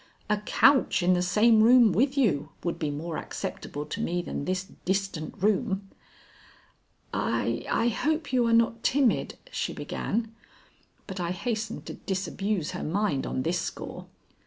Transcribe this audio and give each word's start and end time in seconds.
"A 0.31 0.37
couch 0.37 1.03
in 1.03 1.13
the 1.13 1.21
same 1.21 1.61
room 1.61 1.91
with 1.91 2.17
you 2.17 2.49
would 2.63 2.79
be 2.79 2.89
more 2.89 3.17
acceptable 3.19 3.85
to 3.85 4.01
me 4.01 4.23
than 4.23 4.45
this 4.45 4.63
distant 4.83 5.35
room." 5.37 5.91
"I 7.13 7.63
I 7.69 7.89
hope 7.89 8.33
you 8.33 8.47
are 8.47 8.51
not 8.51 8.81
timid," 8.81 9.37
she 9.51 9.73
began, 9.73 10.33
but 11.05 11.19
I 11.19 11.29
hastened 11.29 11.85
to 11.85 11.93
disabuse 11.93 12.71
her 12.71 12.83
mind 12.83 13.27
on 13.27 13.43
this 13.43 13.59
score. 13.59 14.07